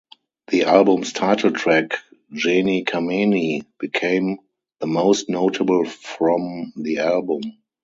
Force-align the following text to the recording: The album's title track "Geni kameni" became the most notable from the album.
The 0.47 0.63
album's 0.63 1.13
title 1.13 1.51
track 1.51 1.99
"Geni 2.33 2.85
kameni" 2.85 3.67
became 3.77 4.39
the 4.79 4.87
most 4.87 5.29
notable 5.29 5.85
from 5.85 6.73
the 6.75 6.97
album. 6.97 7.43